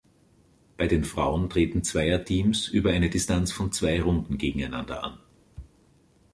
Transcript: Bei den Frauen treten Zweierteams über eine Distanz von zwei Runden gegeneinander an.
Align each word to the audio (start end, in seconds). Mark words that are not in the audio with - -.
Bei 0.77 0.87
den 0.87 1.03
Frauen 1.03 1.47
treten 1.47 1.83
Zweierteams 1.83 2.67
über 2.67 2.89
eine 2.91 3.11
Distanz 3.11 3.51
von 3.51 3.71
zwei 3.71 4.01
Runden 4.01 4.39
gegeneinander 4.39 5.03
an. 5.03 5.19